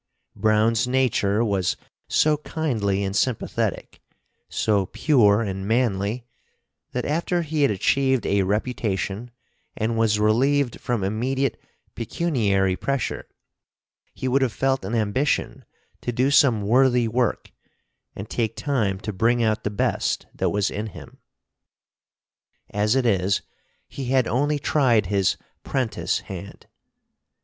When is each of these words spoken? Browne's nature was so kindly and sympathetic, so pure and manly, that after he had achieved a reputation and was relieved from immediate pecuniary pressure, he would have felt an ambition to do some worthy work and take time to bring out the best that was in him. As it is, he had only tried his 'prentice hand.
Browne's 0.35 0.87
nature 0.87 1.43
was 1.45 1.77
so 2.07 2.37
kindly 2.37 3.03
and 3.03 3.15
sympathetic, 3.15 4.01
so 4.49 4.87
pure 4.87 5.43
and 5.43 5.67
manly, 5.67 6.25
that 6.91 7.05
after 7.05 7.43
he 7.43 7.61
had 7.61 7.69
achieved 7.69 8.25
a 8.25 8.41
reputation 8.41 9.29
and 9.77 9.99
was 9.99 10.17
relieved 10.19 10.79
from 10.79 11.03
immediate 11.03 11.61
pecuniary 11.93 12.75
pressure, 12.75 13.27
he 14.11 14.27
would 14.27 14.41
have 14.41 14.51
felt 14.51 14.83
an 14.83 14.95
ambition 14.95 15.65
to 16.01 16.11
do 16.11 16.31
some 16.31 16.63
worthy 16.63 17.07
work 17.07 17.51
and 18.15 18.27
take 18.27 18.55
time 18.55 18.99
to 19.01 19.13
bring 19.13 19.43
out 19.43 19.63
the 19.63 19.69
best 19.69 20.25
that 20.33 20.49
was 20.49 20.71
in 20.71 20.87
him. 20.87 21.19
As 22.71 22.95
it 22.95 23.05
is, 23.05 23.43
he 23.87 24.05
had 24.05 24.27
only 24.27 24.57
tried 24.57 25.05
his 25.05 25.37
'prentice 25.63 26.21
hand. 26.21 26.65